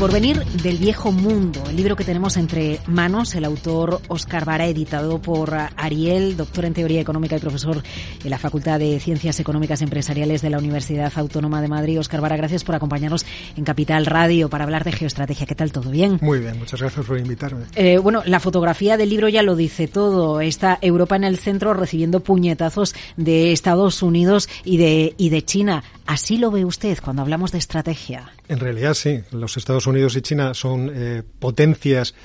porvenir 0.00 0.42
del 0.62 0.78
viejo 0.78 1.12
mundo, 1.12 1.62
el 1.68 1.76
libro 1.76 1.94
que 1.94 2.04
tenemos 2.04 2.38
entre 2.38 2.80
manos, 2.86 3.34
el 3.34 3.44
autor 3.44 4.00
Oscar 4.08 4.46
Vara, 4.46 4.66
editado 4.66 5.20
por 5.20 5.54
Ariel, 5.76 6.38
doctor 6.38 6.64
en 6.64 6.72
teoría 6.72 7.02
económica 7.02 7.36
y 7.36 7.38
profesor 7.38 7.82
en 8.24 8.30
la 8.30 8.38
Facultad 8.38 8.78
de 8.78 8.98
Ciencias 8.98 9.40
Económicas 9.40 9.82
Empresariales 9.82 10.40
de 10.40 10.48
la 10.48 10.56
Universidad 10.56 11.12
Autónoma 11.16 11.60
de 11.60 11.68
Madrid. 11.68 12.00
Oscar 12.00 12.22
Vara, 12.22 12.38
gracias 12.38 12.64
por 12.64 12.74
acompañarnos 12.74 13.26
en 13.58 13.64
Capital 13.64 14.06
Radio 14.06 14.48
para 14.48 14.64
hablar 14.64 14.84
de 14.84 14.92
geoestrategia. 14.92 15.44
¿Qué 15.44 15.54
tal? 15.54 15.70
¿Todo 15.70 15.90
bien? 15.90 16.18
Muy 16.22 16.38
bien, 16.38 16.58
muchas 16.58 16.80
gracias 16.80 17.04
por 17.04 17.18
invitarme. 17.18 17.66
Eh, 17.74 17.98
bueno, 17.98 18.22
la 18.24 18.40
fotografía 18.40 18.96
del 18.96 19.10
libro 19.10 19.28
ya 19.28 19.42
lo 19.42 19.54
dice 19.54 19.86
todo. 19.86 20.40
Está 20.40 20.78
Europa 20.80 21.16
en 21.16 21.24
el 21.24 21.36
centro 21.36 21.74
recibiendo 21.74 22.20
puñetazos 22.20 22.94
de 23.18 23.52
Estados 23.52 24.02
Unidos 24.02 24.48
y 24.64 24.78
de, 24.78 25.14
y 25.18 25.28
de 25.28 25.44
China. 25.44 25.84
¿Así 26.06 26.38
lo 26.38 26.50
ve 26.50 26.64
usted 26.64 26.98
cuando 27.04 27.20
hablamos 27.20 27.52
de 27.52 27.58
estrategia? 27.58 28.30
En 28.50 28.58
realidad 28.58 28.94
sí. 28.94 29.22
Los 29.30 29.56
Estados 29.56 29.86
Unidos 29.86 30.16
y 30.16 30.22
China 30.22 30.54
son 30.54 30.90
eh, 30.92 31.22
potencias 31.38 32.16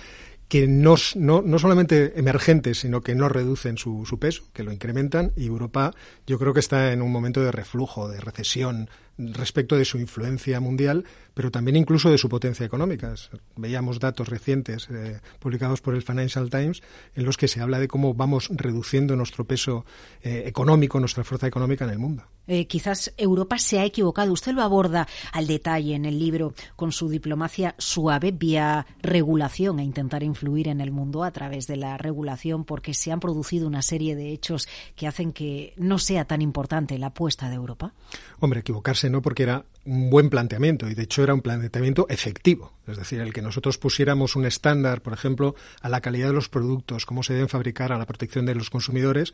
que 0.47 0.67
no, 0.67 0.95
no, 1.13 1.43
no, 1.43 1.59
solamente 1.59 2.19
emergentes, 2.19 2.79
sino 2.79 3.01
que 3.01 3.13
no 3.13 3.29
reducen 3.29 3.77
su, 3.77 4.07
su, 4.07 4.17
peso, 4.17 4.43
que 4.51 4.63
lo 4.63 4.71
incrementan, 4.71 5.33
y 5.35 5.45
Europa 5.45 5.93
yo 6.25 6.39
creo 6.39 6.51
que 6.51 6.61
está 6.61 6.93
en 6.93 7.03
un 7.03 7.11
momento 7.11 7.41
de 7.41 7.51
reflujo, 7.51 8.09
de 8.09 8.19
recesión 8.19 8.89
respecto 9.17 9.77
de 9.77 9.85
su 9.85 9.97
influencia 9.97 10.59
mundial, 10.59 11.05
pero 11.33 11.51
también 11.51 11.75
incluso 11.75 12.09
de 12.09 12.17
su 12.17 12.29
potencia 12.29 12.65
económica. 12.65 13.13
Veíamos 13.55 13.99
datos 13.99 14.29
recientes 14.29 14.87
eh, 14.89 15.19
publicados 15.39 15.81
por 15.81 15.95
el 15.95 16.01
Financial 16.01 16.49
Times 16.49 16.81
en 17.15 17.25
los 17.25 17.37
que 17.37 17.47
se 17.47 17.61
habla 17.61 17.79
de 17.79 17.87
cómo 17.87 18.13
vamos 18.13 18.49
reduciendo 18.51 19.15
nuestro 19.15 19.45
peso 19.45 19.85
eh, 20.21 20.43
económico, 20.45 20.99
nuestra 20.99 21.23
fuerza 21.23 21.47
económica 21.47 21.85
en 21.85 21.91
el 21.91 21.99
mundo. 21.99 22.23
Eh, 22.47 22.67
quizás 22.67 23.13
Europa 23.17 23.57
se 23.57 23.79
ha 23.79 23.85
equivocado. 23.85 24.31
Usted 24.31 24.53
lo 24.53 24.61
aborda 24.61 25.07
al 25.31 25.47
detalle 25.47 25.95
en 25.95 26.05
el 26.05 26.19
libro 26.19 26.53
con 26.75 26.91
su 26.91 27.09
diplomacia 27.09 27.75
suave 27.77 28.31
vía 28.31 28.85
regulación 29.01 29.79
e 29.79 29.83
intentar 29.83 30.23
influir 30.23 30.67
en 30.67 30.79
el 30.79 30.91
mundo 30.91 31.23
a 31.23 31.31
través 31.31 31.67
de 31.67 31.75
la 31.75 31.97
regulación 31.97 32.63
porque 32.63 32.93
se 32.93 33.11
han 33.11 33.19
producido 33.19 33.67
una 33.67 33.81
serie 33.81 34.15
de 34.15 34.31
hechos 34.31 34.67
que 34.95 35.07
hacen 35.07 35.33
que 35.33 35.73
no 35.77 35.97
sea 35.97 36.25
tan 36.25 36.41
importante 36.41 36.99
la 36.99 37.07
apuesta 37.07 37.49
de 37.49 37.55
Europa. 37.55 37.93
Hombre, 38.39 38.59
equivocarse 38.59 39.04
no 39.09 39.21
porque 39.21 39.43
era 39.43 39.65
un 39.85 40.09
buen 40.09 40.29
planteamiento 40.29 40.89
y 40.89 40.95
de 40.95 41.03
hecho 41.03 41.23
era 41.23 41.33
un 41.33 41.41
planteamiento 41.41 42.07
efectivo. 42.09 42.73
Es 42.87 42.97
decir, 42.97 43.21
el 43.21 43.33
que 43.33 43.41
nosotros 43.41 43.77
pusiéramos 43.77 44.35
un 44.35 44.45
estándar, 44.45 45.01
por 45.01 45.13
ejemplo, 45.13 45.55
a 45.81 45.89
la 45.89 46.01
calidad 46.01 46.27
de 46.27 46.33
los 46.33 46.49
productos, 46.49 47.05
cómo 47.05 47.23
se 47.23 47.33
deben 47.33 47.49
fabricar, 47.49 47.91
a 47.91 47.97
la 47.97 48.05
protección 48.05 48.45
de 48.45 48.55
los 48.55 48.69
consumidores, 48.69 49.33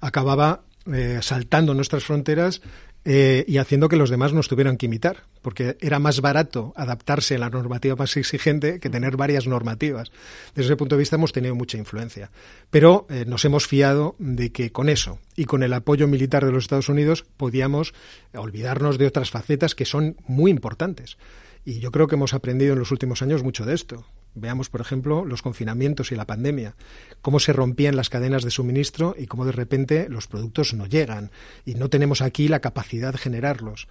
acababa 0.00 0.62
eh, 0.92 1.20
saltando 1.22 1.74
nuestras 1.74 2.04
fronteras 2.04 2.60
eh, 3.04 3.44
y 3.48 3.58
haciendo 3.58 3.88
que 3.88 3.96
los 3.96 4.10
demás 4.10 4.32
nos 4.32 4.48
tuvieran 4.48 4.76
que 4.76 4.86
imitar, 4.86 5.24
porque 5.42 5.76
era 5.80 5.98
más 5.98 6.20
barato 6.20 6.72
adaptarse 6.76 7.34
a 7.34 7.38
la 7.38 7.50
normativa 7.50 7.96
más 7.96 8.16
exigente 8.16 8.78
que 8.78 8.90
tener 8.90 9.16
varias 9.16 9.46
normativas. 9.46 10.12
Desde 10.54 10.68
ese 10.68 10.76
punto 10.76 10.94
de 10.94 11.00
vista 11.00 11.16
hemos 11.16 11.32
tenido 11.32 11.54
mucha 11.54 11.78
influencia. 11.78 12.30
Pero 12.70 13.06
eh, 13.10 13.24
nos 13.26 13.44
hemos 13.44 13.66
fiado 13.66 14.14
de 14.18 14.52
que 14.52 14.70
con 14.70 14.88
eso 14.88 15.18
y 15.36 15.46
con 15.46 15.62
el 15.62 15.72
apoyo 15.72 16.06
militar 16.06 16.44
de 16.44 16.52
los 16.52 16.64
Estados 16.64 16.88
Unidos 16.88 17.24
podíamos 17.36 17.92
olvidarnos 18.34 18.98
de 18.98 19.06
otras 19.06 19.30
facetas 19.30 19.74
que 19.74 19.84
son 19.84 20.16
muy 20.26 20.50
importantes. 20.50 21.18
Y 21.64 21.80
yo 21.80 21.90
creo 21.90 22.06
que 22.06 22.16
hemos 22.16 22.34
aprendido 22.34 22.72
en 22.72 22.78
los 22.78 22.90
últimos 22.90 23.22
años 23.22 23.42
mucho 23.42 23.64
de 23.64 23.74
esto. 23.74 24.04
Veamos, 24.34 24.70
por 24.70 24.80
ejemplo, 24.80 25.24
los 25.24 25.42
confinamientos 25.42 26.10
y 26.10 26.16
la 26.16 26.26
pandemia, 26.26 26.74
cómo 27.20 27.38
se 27.38 27.52
rompían 27.52 27.96
las 27.96 28.08
cadenas 28.08 28.44
de 28.44 28.50
suministro 28.50 29.14
y 29.18 29.26
cómo 29.26 29.44
de 29.44 29.52
repente 29.52 30.08
los 30.08 30.26
productos 30.26 30.72
no 30.74 30.86
llegan 30.86 31.30
y 31.66 31.74
no 31.74 31.90
tenemos 31.90 32.22
aquí 32.22 32.48
la 32.48 32.60
capacidad 32.60 33.12
de 33.12 33.18
generarlos. 33.18 33.88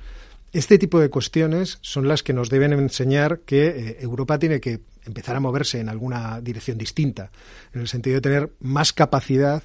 Este 0.53 0.77
tipo 0.77 0.99
de 0.99 1.09
cuestiones 1.09 1.77
son 1.81 2.07
las 2.07 2.23
que 2.23 2.33
nos 2.33 2.49
deben 2.49 2.73
enseñar 2.73 3.39
que 3.39 3.67
eh, 3.67 3.97
Europa 4.01 4.37
tiene 4.37 4.59
que 4.59 4.81
empezar 5.05 5.35
a 5.35 5.39
moverse 5.39 5.79
en 5.79 5.87
alguna 5.87 6.41
dirección 6.41 6.77
distinta, 6.77 7.31
en 7.73 7.81
el 7.81 7.87
sentido 7.87 8.15
de 8.15 8.21
tener 8.21 8.51
más 8.59 8.93
capacidad 8.93 9.63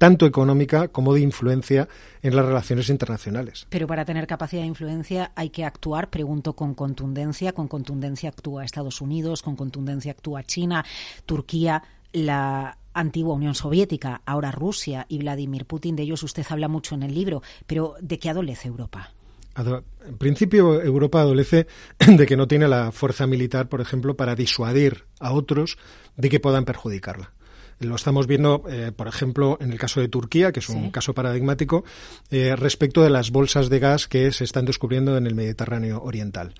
tanto 0.00 0.24
económica 0.24 0.88
como 0.88 1.12
de 1.12 1.20
influencia 1.20 1.86
en 2.22 2.34
las 2.34 2.46
relaciones 2.46 2.88
internacionales. 2.88 3.66
Pero 3.68 3.86
para 3.86 4.06
tener 4.06 4.26
capacidad 4.26 4.62
de 4.62 4.68
influencia 4.68 5.30
hay 5.36 5.50
que 5.50 5.62
actuar, 5.62 6.08
pregunto, 6.08 6.54
con 6.54 6.74
contundencia. 6.74 7.52
Con 7.52 7.68
contundencia 7.68 8.30
actúa 8.30 8.64
Estados 8.64 9.02
Unidos, 9.02 9.42
con 9.42 9.56
contundencia 9.56 10.12
actúa 10.12 10.42
China, 10.42 10.86
Turquía, 11.26 11.82
la 12.14 12.78
antigua 12.94 13.34
Unión 13.34 13.54
Soviética, 13.54 14.22
ahora 14.24 14.50
Rusia 14.50 15.04
y 15.06 15.18
Vladimir 15.18 15.66
Putin. 15.66 15.96
De 15.96 16.04
ellos 16.04 16.22
usted 16.22 16.46
habla 16.48 16.68
mucho 16.68 16.94
en 16.94 17.02
el 17.02 17.14
libro, 17.14 17.42
pero 17.66 17.94
¿de 18.00 18.18
qué 18.18 18.30
adolece 18.30 18.68
Europa? 18.68 19.12
En 19.54 20.16
principio, 20.16 20.80
Europa 20.80 21.20
adolece 21.20 21.66
de 21.98 22.24
que 22.24 22.38
no 22.38 22.48
tiene 22.48 22.68
la 22.68 22.90
fuerza 22.90 23.26
militar, 23.26 23.68
por 23.68 23.82
ejemplo, 23.82 24.16
para 24.16 24.34
disuadir 24.34 25.04
a 25.18 25.32
otros 25.32 25.76
de 26.16 26.30
que 26.30 26.40
puedan 26.40 26.64
perjudicarla. 26.64 27.34
Lo 27.80 27.96
estamos 27.96 28.26
viendo, 28.26 28.62
eh, 28.68 28.92
por 28.94 29.08
ejemplo, 29.08 29.56
en 29.58 29.72
el 29.72 29.78
caso 29.78 30.00
de 30.00 30.08
Turquía, 30.08 30.52
que 30.52 30.60
es 30.60 30.68
un 30.68 30.90
caso 30.90 31.14
paradigmático, 31.14 31.82
eh, 32.30 32.54
respecto 32.54 33.02
de 33.02 33.08
las 33.08 33.30
bolsas 33.30 33.70
de 33.70 33.78
gas 33.78 34.06
que 34.06 34.32
se 34.32 34.44
están 34.44 34.66
descubriendo 34.66 35.16
en 35.16 35.26
el 35.26 35.34
Mediterráneo 35.34 36.02
Oriental. 36.02 36.54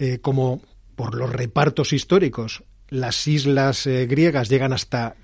Eh, 0.00 0.18
como 0.20 0.62
por 0.96 1.14
los 1.14 1.30
repartos 1.30 1.92
históricos, 1.92 2.64
las 2.88 3.26
islas 3.28 3.86
griegas 3.86 4.48
llegan 4.48 4.72
hasta 4.72 5.14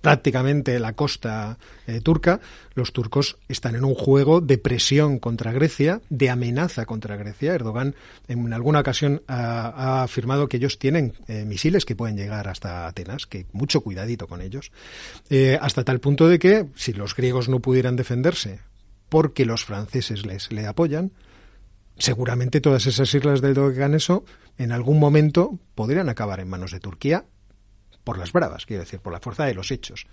prácticamente 0.00 0.78
la 0.78 0.94
costa 0.94 1.58
eh, 1.86 2.00
turca, 2.00 2.40
los 2.74 2.92
turcos 2.92 3.36
están 3.48 3.74
en 3.74 3.84
un 3.84 3.94
juego 3.94 4.40
de 4.40 4.58
presión 4.58 5.18
contra 5.18 5.52
Grecia, 5.52 6.00
de 6.08 6.30
amenaza 6.30 6.86
contra 6.86 7.16
Grecia. 7.16 7.54
Erdogan 7.54 7.94
en 8.28 8.52
alguna 8.52 8.80
ocasión 8.80 9.22
ha, 9.26 10.02
afirmado 10.02 10.48
que 10.48 10.56
ellos 10.56 10.78
tienen 10.78 11.14
eh, 11.28 11.44
misiles 11.44 11.84
que 11.84 11.96
pueden 11.96 12.16
llegar 12.16 12.48
hasta 12.48 12.86
Atenas, 12.86 13.26
que 13.26 13.46
mucho 13.52 13.82
cuidadito 13.82 14.26
con 14.26 14.40
ellos, 14.40 14.72
eh, 15.28 15.58
hasta 15.60 15.84
tal 15.84 16.00
punto 16.00 16.28
de 16.28 16.38
que 16.38 16.66
si 16.74 16.92
los 16.92 17.14
griegos 17.14 17.48
no 17.48 17.60
pudieran 17.60 17.96
defenderse 17.96 18.60
porque 19.08 19.44
los 19.44 19.64
franceses 19.64 20.24
les 20.24 20.52
le 20.52 20.66
apoyan, 20.66 21.12
seguramente 21.98 22.60
todas 22.60 22.86
esas 22.86 23.12
islas 23.12 23.40
del 23.40 23.54
Doganeso 23.54 24.24
en 24.56 24.72
algún 24.72 24.98
momento 24.98 25.58
podrían 25.74 26.08
acabar 26.08 26.40
en 26.40 26.48
manos 26.48 26.70
de 26.70 26.80
Turquía 26.80 27.24
por 28.04 28.18
las 28.18 28.32
bravas, 28.32 28.66
quiero 28.66 28.82
decir, 28.82 29.00
por 29.00 29.12
la 29.12 29.20
fuerza 29.20 29.44
de 29.44 29.54
los 29.54 29.70
hechos. 29.70 30.06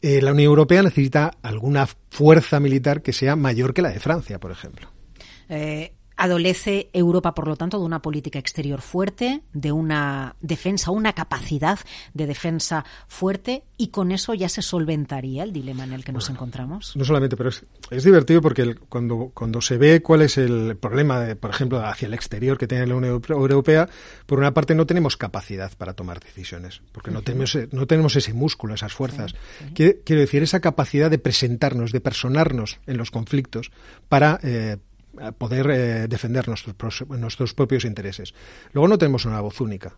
Eh, 0.00 0.22
la 0.22 0.32
Unión 0.32 0.50
Europea 0.50 0.82
necesita 0.82 1.32
alguna 1.42 1.86
fuerza 2.10 2.60
militar 2.60 3.02
que 3.02 3.12
sea 3.12 3.36
mayor 3.36 3.74
que 3.74 3.82
la 3.82 3.90
de 3.90 4.00
Francia, 4.00 4.38
por 4.38 4.52
ejemplo. 4.52 4.90
Eh, 5.48 5.92
Adolece 6.18 6.90
Europa, 6.92 7.32
por 7.32 7.46
lo 7.46 7.56
tanto, 7.56 7.78
de 7.78 7.84
una 7.84 8.02
política 8.02 8.38
exterior 8.38 8.82
fuerte, 8.82 9.42
de 9.52 9.72
una 9.72 10.34
defensa, 10.40 10.90
una 10.90 11.12
capacidad 11.12 11.78
de 12.12 12.26
defensa 12.26 12.84
fuerte, 13.06 13.62
y 13.76 13.88
con 13.88 14.10
eso 14.10 14.34
ya 14.34 14.48
se 14.48 14.60
solventaría 14.60 15.44
el 15.44 15.52
dilema 15.52 15.84
en 15.84 15.92
el 15.92 16.04
que 16.04 16.12
nos 16.12 16.28
encontramos. 16.28 16.96
No 16.96 17.04
solamente, 17.04 17.36
pero 17.36 17.50
es, 17.50 17.64
es 17.90 18.02
divertido 18.02 18.42
porque 18.42 18.74
cuando, 18.88 19.30
cuando 19.32 19.60
se 19.60 19.78
ve 19.78 20.02
cuál 20.02 20.22
es 20.22 20.36
el 20.38 20.76
problema, 20.76 21.20
de, 21.20 21.36
por 21.36 21.50
ejemplo, 21.50 21.86
hacia 21.86 22.06
el 22.06 22.14
exterior 22.14 22.58
que 22.58 22.66
tiene 22.66 22.88
la 22.88 22.96
Unión 22.96 23.22
Europea, 23.28 23.88
por 24.26 24.40
una 24.40 24.52
parte 24.52 24.74
no 24.74 24.86
tenemos 24.86 25.16
capacidad 25.16 25.70
para 25.78 25.94
tomar 25.94 26.18
decisiones, 26.18 26.82
porque 26.90 27.12
no, 27.12 27.22
tenemos, 27.22 27.56
no 27.70 27.86
tenemos 27.86 28.16
ese 28.16 28.32
músculo, 28.32 28.74
esas 28.74 28.92
fuerzas. 28.92 29.34
Quiero 29.74 30.20
decir, 30.20 30.42
esa 30.42 30.58
capacidad 30.58 31.10
de 31.10 31.18
presentarnos, 31.18 31.92
de 31.92 32.00
personarnos 32.00 32.80
en 32.86 32.96
los 32.96 33.12
conflictos 33.12 33.70
para 34.08 34.40
eh, 34.42 34.78
poder 35.36 35.70
eh, 35.70 36.08
defender 36.08 36.48
nuestros, 36.48 37.08
nuestros 37.08 37.54
propios 37.54 37.84
intereses. 37.84 38.34
Luego 38.72 38.88
no 38.88 38.98
tenemos 38.98 39.24
una 39.24 39.40
voz 39.40 39.60
única. 39.60 39.96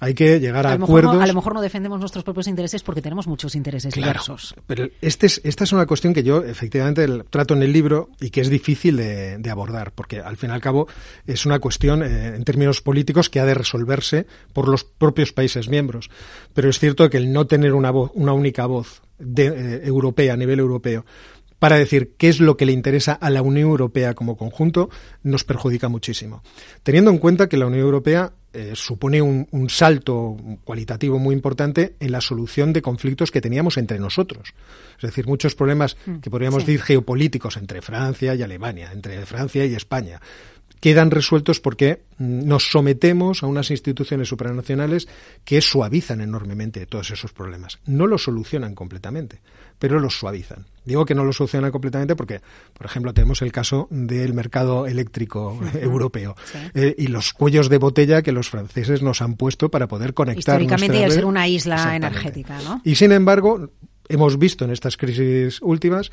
Hay 0.00 0.14
que 0.14 0.40
llegar 0.40 0.66
a, 0.66 0.72
acuerdos. 0.72 1.22
a 1.22 1.26
lo 1.28 1.34
mejor 1.34 1.54
no 1.54 1.60
defendemos 1.60 2.00
nuestros 2.00 2.24
propios 2.24 2.48
intereses 2.48 2.82
porque 2.82 3.00
tenemos 3.00 3.28
muchos 3.28 3.54
intereses 3.54 3.94
diversos. 3.94 4.52
Pero 4.66 4.88
este 5.00 5.26
es, 5.26 5.40
esta 5.44 5.62
es 5.62 5.72
una 5.72 5.86
cuestión 5.86 6.12
que 6.12 6.24
yo 6.24 6.42
efectivamente 6.42 7.06
trato 7.30 7.54
en 7.54 7.62
el 7.62 7.72
libro 7.72 8.08
y 8.20 8.30
que 8.30 8.40
es 8.40 8.50
difícil 8.50 8.96
de, 8.96 9.48
abordar, 9.48 9.92
porque 9.92 10.18
al 10.18 10.36
fin 10.36 10.50
y 10.50 10.54
al 10.54 10.60
cabo 10.60 10.88
es 11.24 11.46
una 11.46 11.60
cuestión 11.60 12.02
eh, 12.02 12.34
en 12.34 12.42
términos 12.42 12.80
políticos 12.80 13.30
que 13.30 13.38
ha 13.38 13.44
de 13.44 13.54
resolverse 13.54 14.26
por 14.52 14.66
los 14.66 14.82
propios 14.82 15.32
países 15.32 15.68
miembros. 15.68 16.10
Pero 16.52 16.68
es 16.68 16.80
cierto 16.80 17.08
que 17.08 17.18
el 17.18 17.32
no 17.32 17.46
tener 17.46 17.72
una, 17.72 17.92
voz, 17.92 18.10
una 18.14 18.32
única 18.32 18.66
voz 18.66 19.02
de, 19.20 19.46
eh, 19.46 19.80
europea 19.84 20.34
a 20.34 20.36
nivel 20.36 20.58
europeo 20.58 21.04
para 21.62 21.76
decir 21.76 22.14
qué 22.18 22.28
es 22.28 22.40
lo 22.40 22.56
que 22.56 22.66
le 22.66 22.72
interesa 22.72 23.12
a 23.12 23.30
la 23.30 23.40
Unión 23.40 23.68
Europea 23.70 24.14
como 24.14 24.36
conjunto, 24.36 24.90
nos 25.22 25.44
perjudica 25.44 25.88
muchísimo. 25.88 26.42
Teniendo 26.82 27.12
en 27.12 27.18
cuenta 27.18 27.48
que 27.48 27.56
la 27.56 27.68
Unión 27.68 27.84
Europea 27.84 28.32
eh, 28.52 28.72
supone 28.74 29.22
un, 29.22 29.46
salto 29.70 30.36
cualitativo 30.64 31.20
muy 31.20 31.36
importante 31.36 31.94
en 32.00 32.10
la 32.10 32.20
solución 32.20 32.72
de 32.72 32.82
conflictos 32.82 33.30
que 33.30 33.40
teníamos 33.40 33.76
entre 33.76 34.00
nosotros. 34.00 34.54
Es 34.96 35.02
decir, 35.02 35.28
muchos 35.28 35.54
problemas 35.54 35.96
mm, 36.04 36.16
que 36.16 36.30
podríamos 36.30 36.66
decir 36.66 36.82
geopolíticos 36.82 37.56
entre 37.56 37.80
Francia 37.80 38.34
y 38.34 38.42
Alemania, 38.42 38.90
entre 38.92 39.24
Francia 39.24 39.64
y 39.64 39.76
España, 39.76 40.20
quedan 40.82 41.12
resueltos 41.12 41.60
porque 41.60 42.02
mm, 42.18 42.44
nos 42.44 42.68
sometemos 42.72 43.44
a 43.44 43.46
unas 43.46 43.70
instituciones 43.70 44.26
supranacionales 44.26 45.06
que 45.44 45.60
suavizan 45.60 46.20
enormemente 46.20 46.84
todos 46.86 47.12
esos 47.12 47.32
problemas. 47.32 47.78
No 47.86 48.08
los 48.08 48.24
solucionan 48.24 48.74
completamente, 48.74 49.40
pero 49.78 50.00
los 50.00 50.18
suavizan. 50.18 50.66
Digo 50.84 51.06
que 51.06 51.14
no 51.14 51.22
los 51.22 51.36
solucionan 51.36 51.70
completamente 51.70 52.16
porque, 52.16 52.40
por 52.72 52.84
ejemplo, 52.84 53.14
tenemos 53.14 53.42
el 53.42 53.52
caso 53.52 53.86
del 53.90 54.34
mercado 54.34 54.88
eléctrico 54.88 55.56
europeo 55.80 56.34
eh, 56.74 56.96
y 56.98 57.06
los 57.06 57.32
cuellos 57.32 57.68
de 57.68 57.78
botella 57.78 58.22
que 58.22 58.32
los 58.32 58.50
franceses 58.50 59.02
nos 59.02 59.22
han 59.22 59.36
puesto 59.36 59.70
para 59.70 59.86
poder 59.86 60.14
conectar. 60.14 60.60
Históricamente 60.60 60.98
y 60.98 61.04
al 61.04 61.12
ser 61.12 61.26
una 61.26 61.46
isla 61.46 61.94
energética, 61.94 62.60
¿no? 62.60 62.82
Y 62.84 62.96
sin 62.96 63.12
embargo, 63.12 63.70
hemos 64.08 64.36
visto 64.36 64.64
en 64.64 64.72
estas 64.72 64.96
crisis 64.96 65.62
últimas 65.62 66.10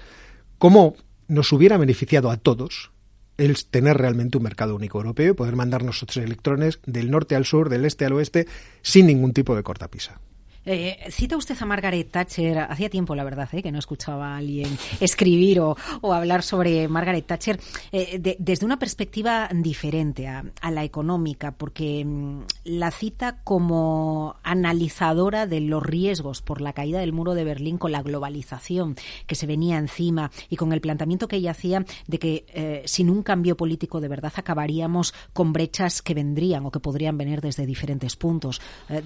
cómo 0.60 0.95
nos 1.27 1.51
hubiera 1.54 1.77
beneficiado 1.77 2.30
a 2.30 2.38
todos 2.38 2.92
el 3.39 3.65
tener 3.65 3.97
realmente 3.97 4.38
un 4.38 4.44
mercado 4.44 4.75
único 4.75 4.97
europeo 4.97 5.31
y 5.31 5.36
poder 5.36 5.56
mandar 5.56 5.83
nosotros 5.83 6.18
electrones 6.18 6.80
del 6.86 7.09
norte 7.09 7.36
al 7.36 7.45
sur, 7.45 7.69
del 7.69 7.86
este 7.86 8.06
al 8.06 8.13
oeste, 8.13 8.47
sin 8.81 9.07
ningún 9.07 9.33
tipo 9.33 9.56
de 9.56 9.63
cortapisa. 9.63 10.19
Eh, 10.66 11.08
cita 11.10 11.38
usted 11.38 11.56
a 11.60 11.66
Margaret 11.66 12.12
Thatcher, 12.12 12.60
hacía 12.60 12.90
tiempo 12.90 13.16
la 13.16 13.24
verdad 13.24 13.48
eh, 13.54 13.64
que 13.64 13.72
no 13.72 13.80
escuchaba 13.80 14.34
a 14.34 14.38
alguien 14.38 14.78
escribir 15.00 15.62
o, 15.62 15.76
hablar 16.12 16.44
sobre 16.44 16.88
Margaret 16.88 17.26
Thatcher 17.26 17.60
eh, 17.92 18.38
desde 18.38 18.66
una 18.66 18.78
perspectiva 18.78 19.50
diferente 19.54 20.28
a, 20.28 20.44
la 20.70 20.84
económica, 20.84 21.52
porque 21.52 22.04
mm, 22.06 22.42
la 22.66 22.92
cita 22.92 23.40
como 23.44 24.36
analizadora 24.44 25.48
de 25.48 25.62
los 25.62 25.82
riesgos 25.82 26.42
por 26.42 26.62
la 26.62 26.74
caída 26.74 27.00
del 27.00 27.14
muro 27.14 27.34
de 27.34 27.46
Berlín 27.46 27.78
con 27.78 27.92
la 27.92 28.04
globalización 28.04 28.96
que 29.28 29.36
se 29.36 29.48
venía 29.48 29.78
encima 29.78 30.30
y 30.50 30.58
con 30.58 30.74
el 30.74 30.82
planteamiento 30.82 31.28
que 31.28 31.38
ella 31.38 31.52
hacía 31.52 31.86
de 32.08 32.20
que 32.20 32.84
sin 32.86 33.10
un 33.10 33.24
cambio 33.24 33.56
político 33.56 34.02
de 34.02 34.08
verdad 34.08 34.34
acabaríamos 34.36 35.14
con 35.34 35.54
brechas 35.54 36.02
que 36.02 36.14
vendrían 36.14 36.66
o 36.66 36.72
que 36.72 36.80
podrían 36.80 37.18
venir 37.18 37.42
desde 37.42 37.66
diferentes 37.66 38.16
puntos, 38.16 38.62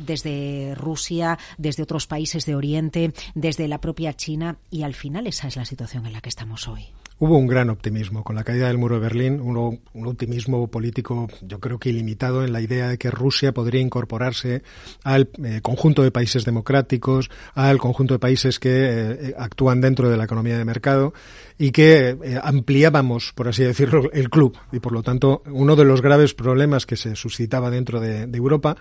desde 0.05 0.75
Rusia, 0.75 1.37
desde 1.57 1.83
otros 1.83 2.07
países 2.07 2.45
de 2.45 2.55
Oriente, 2.55 3.13
desde 3.35 3.67
la 3.67 3.81
propia 3.81 4.13
China 4.13 4.57
y 4.69 4.83
al 4.83 4.93
final 4.93 5.27
esa 5.27 5.47
es 5.47 5.55
la 5.55 5.65
situación 5.65 6.05
en 6.05 6.13
la 6.13 6.21
que 6.21 6.29
estamos 6.29 6.67
hoy. 6.67 6.87
Hubo 7.23 7.37
un 7.37 7.47
gran 7.47 7.69
optimismo 7.69 8.21
con 8.21 8.35
la 8.35 8.43
caída 8.43 8.67
del 8.67 8.77
muro 8.77 8.95
de 8.95 9.01
Berlín, 9.01 9.39
un, 9.39 9.79
optimismo 10.05 10.67
político 10.67 11.29
yo 11.41 11.61
creo 11.61 11.79
que 11.79 11.87
ilimitado 11.87 12.43
en 12.43 12.51
la 12.51 12.59
idea 12.59 12.89
de 12.89 12.97
que 12.97 13.09
Rusia 13.09 13.53
podría 13.53 13.79
incorporarse 13.79 14.61
al 15.05 15.29
eh, 15.41 15.61
conjunto 15.61 16.03
de 16.03 16.11
países 16.11 16.43
democráticos, 16.43 17.31
al 17.55 17.77
conjunto 17.77 18.15
de 18.15 18.19
países 18.19 18.59
que 18.59 18.71
eh, 18.73 19.35
actúan 19.37 19.79
dentro 19.79 20.09
de 20.09 20.17
la 20.17 20.25
economía 20.25 20.57
de 20.57 20.65
mercado 20.65 21.13
y 21.57 21.71
que 21.71 22.17
eh, 22.21 22.39
ampliábamos, 22.43 23.31
por 23.33 23.47
así 23.47 23.63
decirlo, 23.63 24.11
el 24.11 24.29
club. 24.29 24.57
Y 24.73 24.81
por 24.81 24.91
lo 24.91 25.01
tanto, 25.01 25.43
uno 25.45 25.77
de 25.77 25.85
los 25.85 26.01
graves 26.01 26.33
problemas 26.33 26.85
que 26.85 26.97
se 26.97 27.15
suscitaba 27.15 27.69
dentro 27.69 28.01
de, 28.01 28.23
Europa 28.33 28.75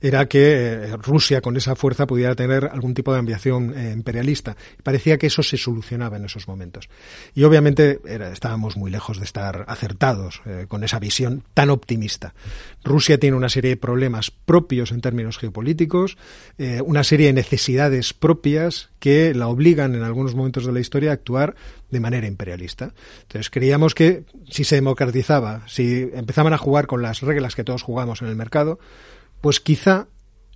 era 0.00 0.26
que 0.26 0.96
Rusia 1.02 1.42
con 1.42 1.56
esa 1.56 1.76
fuerza 1.76 2.06
pudiera 2.06 2.34
tener 2.34 2.64
algún 2.64 2.94
tipo 2.94 3.12
de 3.12 3.18
ambición 3.18 3.74
imperialista. 3.92 4.56
Parecía 4.82 5.18
que 5.18 5.26
eso 5.26 5.42
se 5.42 5.58
solucionaba 5.58 6.16
en 6.16 6.24
esos 6.24 6.48
momentos. 6.48 6.88
Y 7.34 7.44
obviamente 7.44 7.81
estábamos 8.32 8.76
muy 8.76 8.90
lejos 8.90 9.18
de 9.18 9.24
estar 9.24 9.64
acertados 9.68 10.42
eh, 10.46 10.66
con 10.68 10.84
esa 10.84 10.98
visión 10.98 11.44
tan 11.54 11.70
optimista. 11.70 12.34
Rusia 12.84 13.18
tiene 13.18 13.36
una 13.36 13.48
serie 13.48 13.70
de 13.70 13.76
problemas 13.76 14.30
propios 14.30 14.92
en 14.92 15.00
términos 15.00 15.38
geopolíticos, 15.38 16.16
eh, 16.58 16.80
una 16.84 17.04
serie 17.04 17.26
de 17.26 17.32
necesidades 17.34 18.14
propias 18.14 18.90
que 18.98 19.34
la 19.34 19.48
obligan 19.48 19.94
en 19.94 20.02
algunos 20.02 20.34
momentos 20.34 20.66
de 20.66 20.72
la 20.72 20.80
historia 20.80 21.10
a 21.10 21.14
actuar 21.14 21.54
de 21.90 22.00
manera 22.00 22.26
imperialista. 22.26 22.94
Entonces 23.22 23.50
creíamos 23.50 23.94
que 23.94 24.24
si 24.50 24.64
se 24.64 24.76
democratizaba, 24.76 25.62
si 25.68 26.10
empezaban 26.14 26.52
a 26.52 26.58
jugar 26.58 26.86
con 26.86 27.02
las 27.02 27.20
reglas 27.20 27.54
que 27.54 27.64
todos 27.64 27.82
jugamos 27.82 28.22
en 28.22 28.28
el 28.28 28.36
mercado, 28.36 28.78
pues 29.40 29.60
quizá 29.60 30.06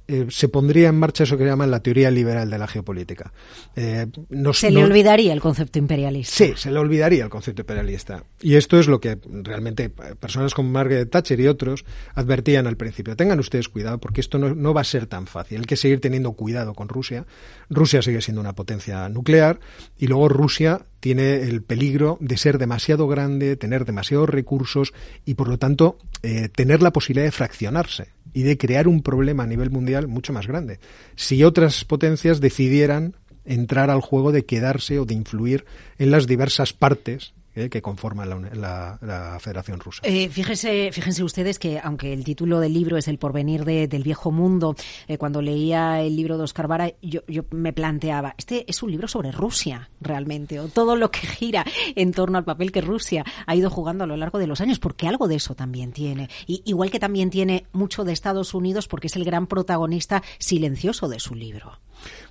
eh, 0.08 0.26
se 0.29 0.49
pondría 0.49 0.88
en 0.88 0.99
marcha 0.99 1.25
eso 1.25 1.37
que 1.37 1.44
llaman 1.44 1.70
la 1.70 1.81
teoría 1.81 2.11
liberal 2.11 2.49
de 2.49 2.58
la 2.58 2.67
geopolítica. 2.67 3.32
Eh, 3.75 4.06
se 4.53 4.70
le 4.70 4.85
olvidaría 4.85 5.32
el 5.32 5.41
concepto 5.41 5.79
imperialista. 5.79 6.32
Sí, 6.32 6.53
se 6.56 6.70
le 6.70 6.79
olvidaría 6.79 7.25
el 7.25 7.31
concepto 7.31 7.62
imperialista. 7.62 8.25
Y 8.41 8.55
esto 8.55 8.79
es 8.79 8.87
lo 8.87 9.00
que 9.00 9.19
realmente 9.25 9.91
personas 9.91 10.55
como 10.55 10.70
Margaret 10.70 11.11
Thatcher 11.11 11.41
y 11.41 11.49
otros 11.49 11.85
advertían 12.14 12.67
al 12.67 12.76
principio. 12.76 13.17
Tengan 13.17 13.41
ustedes 13.41 13.69
cuidado 13.69 13.99
porque 13.99 14.20
esto 14.20 14.38
no, 14.38 14.55
no 14.55 14.73
va 14.73 14.82
a 14.82 14.85
ser 14.85 15.06
tan 15.06 15.26
fácil. 15.26 15.61
Hay 15.61 15.67
que 15.67 15.76
seguir 15.76 16.00
teniendo 16.00 16.32
cuidado 16.32 16.75
con 16.75 16.88
Rusia. 16.88 17.26
Rusia 17.69 18.00
sigue 18.00 18.20
siendo 18.20 18.41
una 18.41 18.55
potencia 18.55 19.08
nuclear 19.08 19.58
y 19.99 20.06
luego 20.06 20.29
Rusia 20.29 20.87
tiene 21.00 21.43
el 21.43 21.62
peligro 21.62 22.19
de 22.20 22.37
ser 22.37 22.58
demasiado 22.58 23.06
grande, 23.08 23.56
tener 23.56 23.84
demasiados 23.84 24.28
recursos 24.28 24.93
y 25.25 25.34
por 25.34 25.48
lo 25.48 25.58
tanto 25.58 25.98
eh, 26.22 26.48
tener 26.48 26.82
la 26.82 26.93
posibilidad 26.93 27.26
de 27.26 27.32
fraccionarse 27.32 28.08
y 28.32 28.43
de 28.43 28.58
crear 28.58 28.88
un 28.88 29.02
problema 29.02 29.44
a 29.44 29.46
nivel 29.46 29.70
mundial 29.70 30.08
mucho 30.08 30.32
más 30.32 30.46
grande. 30.46 30.78
Si 31.14 31.44
otras 31.44 31.84
potencias 31.84 32.40
decidieran 32.40 33.14
entrar 33.44 33.90
al 33.90 34.00
juego 34.00 34.32
de 34.32 34.44
quedarse 34.44 34.98
o 34.98 35.04
de 35.04 35.14
influir 35.14 35.64
en 35.98 36.10
las 36.10 36.26
diversas 36.26 36.72
partes 36.72 37.32
eh, 37.56 37.70
que 37.70 37.81
conforman 37.81 38.29
la, 38.53 39.38
Federación 39.41 39.81
Rusa. 39.81 40.03
Eh, 40.05 40.29
fíjense, 40.29 40.91
fíjense 40.93 41.25
ustedes 41.25 41.58
que, 41.58 41.81
aunque 41.82 42.12
el 42.12 42.23
título 42.23 42.61
del 42.61 42.75
libro 42.75 42.99
es 42.99 43.08
El 43.08 43.19
porvenir 43.19 43.64
del 43.64 44.03
viejo 44.03 44.31
mundo, 44.31 44.76
eh, 45.08 45.17
cuando 45.17 45.41
leía 45.41 46.03
el 46.03 46.17
libro 46.17 46.37
de 46.37 46.44
Oscar 46.44 46.69
Vara, 46.69 46.93
yo, 47.00 47.23
me 47.50 47.73
planteaba, 47.73 48.35
este 48.37 48.70
es 48.70 48.82
un 48.82 48.91
libro 48.91 49.08
sobre 49.08 49.32
Rusia, 49.32 49.88
realmente, 50.03 50.61
o 50.61 50.69
todo 50.69 50.97
lo 50.97 51.11
que 51.11 51.20
gira 51.26 51.64
en 51.94 52.12
torno 52.12 52.37
al 52.37 52.44
papel 52.44 52.73
que 52.73 52.82
Rusia 52.82 53.25
ha 53.47 53.56
ido 53.56 53.70
jugando 53.70 54.05
a 54.05 54.06
lo 54.06 54.19
largo 54.19 54.38
de 54.38 54.47
los 54.47 54.61
años, 54.61 54.79
porque 54.79 55.08
algo 55.08 55.26
de 55.26 55.37
eso 55.37 55.55
también 55.55 55.93
tiene. 55.93 56.29
Y, 56.47 56.61
igual 56.67 56.91
que 56.91 57.00
también 57.00 57.31
tiene 57.31 57.64
mucho 57.73 58.05
de 58.05 58.12
Estados 58.12 58.53
Unidos, 58.53 58.87
porque 58.87 59.06
es 59.06 59.17
el 59.17 59.25
gran 59.25 59.47
protagonista 59.47 60.23
silencioso 60.38 61.08
de 61.08 61.20
su 61.20 61.35
libro. 61.35 61.79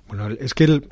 Bueno, 0.08 0.28
es 0.28 0.54
que 0.54 0.64
el, 0.64 0.88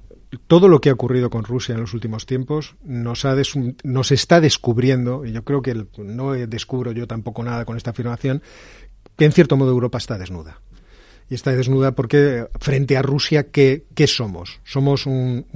todo 0.46 0.68
lo 0.68 0.80
que 0.80 0.90
ha 0.90 0.94
ocurrido 0.94 1.30
con 1.30 1.44
Rusia 1.44 1.74
en 1.74 1.80
los 1.80 1.94
últimos 1.94 2.26
tiempos 2.26 2.76
nos, 2.84 3.24
ha 3.24 3.36
nos 3.84 4.12
está 4.12 4.40
descubriendo, 4.40 5.24
y 5.24 5.32
yo 5.32 5.44
creo 5.44 5.62
que 5.62 5.86
no 5.98 6.32
descubro 6.32 6.92
yo 6.92 7.06
tampoco 7.06 7.42
nada 7.42 7.64
con 7.64 7.76
esta 7.76 7.90
afirmación, 7.90 8.42
que 9.16 9.24
en 9.24 9.32
cierto 9.32 9.56
modo 9.56 9.70
Europa 9.70 9.98
está 9.98 10.18
desnuda. 10.18 10.60
Y 11.30 11.34
está 11.34 11.52
desnuda 11.52 11.92
porque 11.92 12.46
frente 12.60 12.98
a 12.98 13.02
Rusia, 13.02 13.44
¿qué, 13.44 13.84
somos? 14.06 14.60
Somos 14.62 15.06
un, 15.06 15.46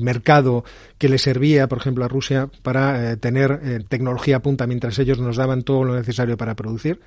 mercado 0.00 0.64
que 0.96 1.08
le 1.08 1.18
servía, 1.18 1.66
por 1.66 1.78
ejemplo, 1.78 2.04
a 2.04 2.08
Rusia 2.08 2.48
para 2.62 3.12
eh, 3.12 3.16
tener 3.16 3.60
eh, 3.64 3.80
tecnología 3.88 4.40
punta 4.40 4.68
mientras 4.68 4.96
ellos 5.00 5.18
nos 5.18 5.36
daban 5.36 5.62
todo 5.62 5.82
lo 5.82 5.96
necesario 5.96 6.36
para 6.36 6.54
producir. 6.54 7.00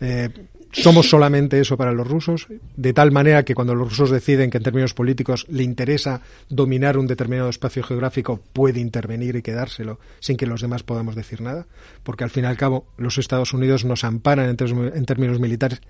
Eh, 0.00 0.30
somos 0.72 1.08
solamente 1.08 1.60
eso 1.60 1.76
para 1.76 1.92
los 1.92 2.06
rusos, 2.06 2.48
de 2.76 2.92
tal 2.92 3.12
manera 3.12 3.44
que 3.44 3.54
cuando 3.54 3.74
los 3.74 3.90
rusos 3.90 4.10
deciden 4.10 4.50
que 4.50 4.56
en 4.56 4.64
términos 4.64 4.94
políticos 4.94 5.46
le 5.48 5.62
interesa 5.62 6.22
dominar 6.48 6.96
un 6.96 7.06
determinado 7.06 7.48
espacio 7.48 7.82
geográfico, 7.82 8.40
puede 8.52 8.80
intervenir 8.80 9.36
y 9.36 9.42
quedárselo 9.42 9.98
sin 10.20 10.36
que 10.36 10.46
los 10.46 10.62
demás 10.62 10.82
podamos 10.82 11.14
decir 11.14 11.40
nada, 11.40 11.66
porque 12.02 12.24
al 12.24 12.30
fin 12.30 12.44
y 12.44 12.46
al 12.46 12.56
cabo 12.56 12.86
los 12.96 13.18
Estados 13.18 13.52
Unidos 13.52 13.84
nos 13.84 14.04
amparan 14.04 14.48
en, 14.48 15.04
términos 15.06 15.40
militares 15.40 15.80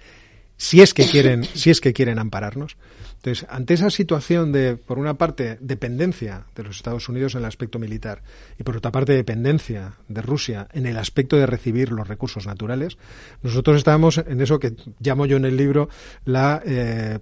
si 0.63 0.81
es 0.81 0.95
que 0.95 1.07
quieren, 1.07 1.43
si 1.43 1.71
es 1.71 1.81
que 1.81 1.93
quieren 1.93 2.21
ampararnos. 2.21 2.77
Entonces, 3.17 3.49
ante 3.51 3.75
esa 3.75 3.91
situación 3.91 4.53
de, 4.53 4.77
por 4.77 5.01
una 5.01 5.15
parte, 5.15 5.59
dependencia 5.61 6.47
de 6.55 6.63
los 6.63 6.77
Estados 6.77 7.09
Unidos 7.09 7.35
en 7.35 7.41
el 7.41 7.47
aspecto 7.47 7.81
militar 7.81 8.23
y 8.61 8.63
por 8.63 8.77
otra 8.77 8.93
parte, 8.93 9.13
dependencia 9.13 9.95
de 10.07 10.23
Rusia 10.23 10.69
en 10.73 10.87
el 10.87 10.99
aspecto 10.99 11.37
de 11.37 11.47
recibir 11.47 11.91
los 11.91 12.07
recursos 12.07 12.47
naturales, 12.47 12.97
nosotros 13.43 13.77
estábamos 13.77 14.19
en 14.19 14.41
eso 14.41 14.61
que 14.61 14.75
llamo 15.01 15.27
yo 15.27 15.37
en 15.37 15.47
el 15.47 15.57
libro 15.57 15.89
la 16.27 16.63
eh, 16.65 17.19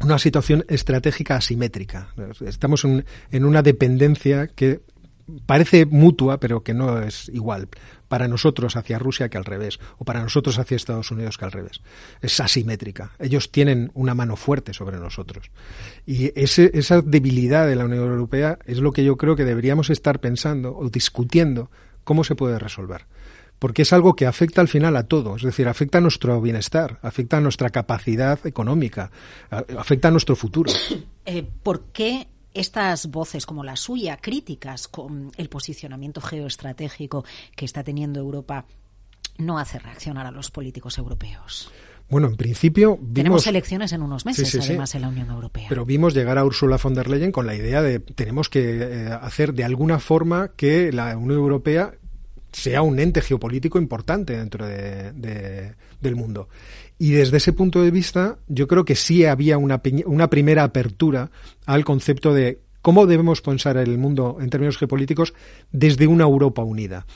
una 0.00 0.20
situación 0.20 0.64
estratégica 0.68 1.34
asimétrica. 1.34 2.14
Estamos 2.46 2.84
en, 2.84 3.44
una 3.44 3.62
dependencia 3.62 4.46
que 4.46 4.82
parece 5.46 5.86
mutua, 5.86 6.38
pero 6.40 6.62
que 6.62 6.74
no 6.74 7.02
es 7.02 7.28
igual 7.30 7.68
para 8.08 8.28
nosotros 8.28 8.76
hacia 8.76 8.98
Rusia 8.98 9.28
que 9.28 9.38
al 9.38 9.44
revés, 9.44 9.80
o 9.98 10.04
para 10.04 10.22
nosotros 10.22 10.58
hacia 10.58 10.76
Estados 10.76 11.10
Unidos 11.10 11.36
que 11.38 11.44
al 11.44 11.52
revés. 11.52 11.80
Es 12.20 12.38
asimétrica. 12.38 13.12
Ellos 13.18 13.50
tienen 13.50 13.90
una 13.94 14.14
mano 14.14 14.36
fuerte 14.36 14.72
sobre 14.72 14.98
nosotros. 14.98 15.50
Y 16.06 16.32
esa 16.38 17.02
debilidad 17.02 17.66
de 17.66 17.76
la 17.76 17.86
Unión 17.86 18.04
Europea 18.04 18.58
es 18.66 18.78
lo 18.78 18.92
que 18.92 19.04
yo 19.04 19.16
creo 19.16 19.36
que 19.36 19.44
deberíamos 19.44 19.90
estar 19.90 20.20
pensando 20.20 20.76
o 20.76 20.88
discutiendo 20.90 21.70
cómo 22.04 22.22
se 22.22 22.34
puede 22.34 22.58
resolver 22.58 23.06
porque 23.58 23.82
es 23.82 23.92
algo 23.94 24.14
que 24.14 24.26
afecta 24.26 24.60
al 24.60 24.68
final 24.68 24.94
a 24.96 25.04
todo, 25.04 25.36
es 25.36 25.42
decir, 25.42 25.68
afecta 25.68 25.96
a 25.96 26.00
nuestro 26.02 26.38
bienestar, 26.40 26.98
afecta 27.00 27.38
a 27.38 27.40
nuestra 27.40 27.70
capacidad 27.70 28.38
económica, 28.46 29.10
afecta 29.78 30.08
a 30.08 30.10
nuestro 30.10 30.36
futuro. 30.36 30.70
Eh, 31.24 31.46
¿Por 31.62 31.84
qué 31.86 32.28
estas 32.54 33.10
voces 33.10 33.46
como 33.46 33.64
la 33.64 33.76
suya, 33.76 34.16
críticas 34.16 34.88
con 34.88 35.32
el 35.36 35.48
posicionamiento 35.48 36.20
geoestratégico 36.20 37.24
que 37.56 37.64
está 37.64 37.82
teniendo 37.84 38.20
Europa, 38.20 38.66
no 39.38 39.58
hace 39.58 39.78
reaccionar 39.78 40.26
a 40.26 40.30
los 40.30 40.50
políticos 40.50 40.96
europeos? 40.98 41.70
Bueno, 42.08 42.28
en 42.28 42.36
principio 42.36 42.96
vimos... 42.96 43.14
Tenemos 43.14 43.46
elecciones 43.46 43.92
en 43.92 44.02
unos 44.02 44.26
meses, 44.26 44.54
además, 44.54 44.94
en 44.94 45.02
la 45.02 45.08
Unión 45.08 45.30
Europea. 45.30 45.66
Pero 45.68 45.84
vimos 45.84 46.14
llegar 46.14 46.38
a 46.38 46.44
Ursula 46.44 46.76
von 46.76 46.94
der 46.94 47.08
Leyen 47.08 47.32
con 47.32 47.46
la 47.46 47.54
idea 47.54 47.82
de 47.82 47.98
tenemos 47.98 48.48
que 48.48 48.82
eh, 48.82 49.08
hacer 49.20 49.54
de 49.54 49.64
alguna 49.64 49.98
forma 49.98 50.52
que 50.56 50.92
la 50.92 51.16
Unión 51.16 51.38
Europea 51.38 51.94
sea 52.54 52.82
un 52.82 52.98
ente 52.98 53.20
geopolítico 53.20 53.78
importante 53.78 54.36
dentro 54.36 54.66
de, 54.66 55.74
del 56.00 56.16
mundo. 56.16 56.48
Y 56.98 57.10
desde 57.10 57.38
ese 57.38 57.52
punto 57.52 57.82
de 57.82 57.90
vista, 57.90 58.38
yo 58.46 58.68
creo 58.68 58.84
que 58.84 58.94
sí 58.94 59.24
había 59.24 59.58
una, 59.58 59.82
una 60.06 60.30
primera 60.30 60.62
apertura 60.62 61.30
al 61.66 61.84
concepto 61.84 62.32
de 62.32 62.60
cómo 62.80 63.06
debemos 63.06 63.40
pensar 63.40 63.76
el 63.76 63.98
mundo 63.98 64.38
en 64.40 64.50
términos 64.50 64.78
geopolíticos 64.78 65.34
desde 65.72 66.06
una 66.06 66.24
Europa 66.24 66.62
unida. 66.62 67.06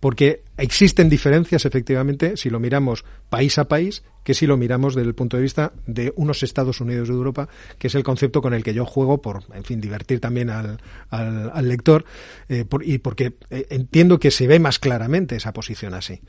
Porque 0.00 0.42
existen 0.56 1.08
diferencias 1.08 1.64
efectivamente 1.64 2.36
si 2.36 2.50
lo 2.50 2.60
miramos 2.60 3.04
país 3.30 3.58
a 3.58 3.68
país 3.68 4.02
que 4.28 4.34
si 4.34 4.46
lo 4.46 4.58
miramos 4.58 4.94
desde 4.94 5.08
el 5.08 5.14
punto 5.14 5.38
de 5.38 5.42
vista 5.42 5.72
de 5.86 6.12
unos 6.16 6.42
Estados 6.42 6.82
Unidos 6.82 7.08
de 7.08 7.14
Europa, 7.14 7.48
que 7.78 7.86
es 7.86 7.94
el 7.94 8.02
concepto 8.02 8.42
con 8.42 8.52
el 8.52 8.62
que 8.62 8.74
yo 8.74 8.84
juego 8.84 9.22
por, 9.22 9.44
en 9.54 9.64
fin, 9.64 9.80
divertir 9.80 10.20
también 10.20 10.50
al, 10.50 10.80
al, 11.08 11.66
lector 11.66 12.04
eh, 12.50 12.66
y 12.82 12.98
porque 12.98 13.36
eh, 13.48 13.66
entiendo 13.70 14.20
que 14.20 14.30
se 14.30 14.46
ve 14.46 14.58
más 14.58 14.78
claramente 14.78 15.36
esa 15.36 15.54
posición 15.54 15.94
así. 15.94 16.20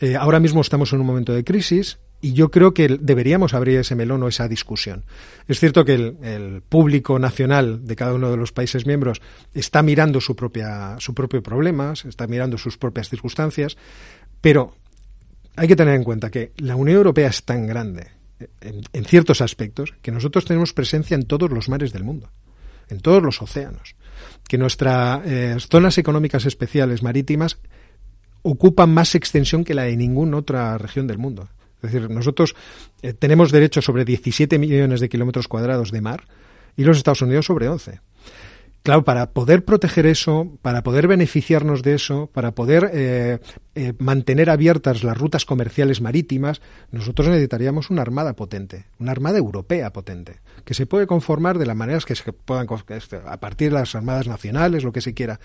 Eh, 0.00 0.16
ahora 0.16 0.40
mismo 0.40 0.62
estamos 0.62 0.94
en 0.94 1.00
un 1.00 1.06
momento 1.06 1.34
de 1.34 1.44
crisis, 1.44 1.98
y 2.22 2.34
yo 2.34 2.50
creo 2.52 2.72
que 2.72 2.86
deberíamos 3.00 3.52
abrir 3.52 3.78
ese 3.78 3.96
melón 3.96 4.22
o 4.22 4.28
esa 4.28 4.46
discusión. 4.46 5.04
Es 5.48 5.58
cierto 5.58 5.84
que 5.84 5.94
el, 5.94 6.62
público 6.68 7.18
nacional 7.18 7.84
de 7.84 7.96
cada 7.96 8.14
uno 8.14 8.30
de 8.30 8.36
los 8.36 8.52
países 8.52 8.86
miembros 8.86 9.20
está 9.52 9.82
mirando 9.82 10.20
su 10.20 10.36
propia 10.36 10.96
su 11.00 11.14
propio 11.14 11.42
problemas, 11.42 12.04
está 12.04 12.28
mirando 12.28 12.56
sus 12.56 12.78
propias 12.78 13.10
circunstancias, 13.10 13.76
pero 14.40 14.76
hay 15.56 15.66
que 15.66 15.76
tener 15.76 15.96
en 15.96 16.04
cuenta 16.04 16.30
que 16.30 16.52
la 16.58 16.76
Unión 16.76 16.96
Europea 16.96 17.28
es 17.28 17.42
tan 17.42 17.66
grande 17.66 18.06
en, 18.60 19.04
ciertos 19.04 19.40
aspectos 19.40 19.92
que 20.00 20.12
nosotros 20.12 20.44
tenemos 20.44 20.72
presencia 20.72 21.16
en 21.16 21.24
todos 21.24 21.50
los 21.50 21.68
mares 21.68 21.92
del 21.92 22.04
mundo, 22.04 22.30
en 22.88 23.00
todos 23.00 23.22
los 23.22 23.42
océanos, 23.42 23.96
que 24.48 24.58
nuestras 24.58 25.26
eh, 25.26 25.56
zonas 25.58 25.98
económicas 25.98 26.46
especiales 26.46 27.02
marítimas 27.02 27.58
ocupan 28.42 28.94
más 28.94 29.16
extensión 29.16 29.64
que 29.64 29.74
la 29.74 29.82
de 29.82 29.96
ninguna 29.96 30.36
otra 30.36 30.78
región 30.78 31.08
del 31.08 31.18
mundo. 31.18 31.48
Es 31.82 31.92
decir, 31.92 32.10
nosotros 32.10 32.54
eh, 33.02 33.12
tenemos 33.12 33.50
derecho 33.50 33.82
sobre 33.82 34.04
17 34.04 34.58
millones 34.58 35.00
de 35.00 35.08
kilómetros 35.08 35.48
cuadrados 35.48 35.90
de 35.90 36.00
mar 36.00 36.24
y 36.76 36.84
los 36.84 36.96
Estados 36.96 37.22
Unidos 37.22 37.46
sobre 37.46 37.68
11. 37.68 38.00
Claro, 38.82 39.04
para 39.04 39.30
poder 39.30 39.64
proteger 39.64 40.06
eso, 40.06 40.58
para 40.60 40.82
poder 40.82 41.06
beneficiarnos 41.06 41.84
de 41.84 41.94
eso, 41.94 42.28
para 42.32 42.50
poder 42.50 42.90
eh, 42.92 43.38
eh, 43.76 43.92
mantener 44.00 44.50
abiertas 44.50 45.04
las 45.04 45.16
rutas 45.16 45.44
comerciales 45.44 46.00
marítimas, 46.00 46.60
nosotros 46.90 47.28
necesitaríamos 47.28 47.90
una 47.90 48.02
armada 48.02 48.34
potente, 48.34 48.86
una 48.98 49.12
armada 49.12 49.38
europea 49.38 49.92
potente, 49.92 50.40
que 50.64 50.74
se 50.74 50.86
puede 50.86 51.06
conformar 51.06 51.58
de 51.58 51.66
las 51.66 51.76
maneras 51.76 52.04
que 52.04 52.16
se 52.16 52.32
puedan, 52.32 52.66
a 53.26 53.36
partir 53.38 53.70
de 53.70 53.78
las 53.78 53.94
armadas 53.94 54.26
nacionales, 54.26 54.82
lo 54.82 54.92
que 54.92 55.00
se 55.00 55.14
quiera, 55.14 55.38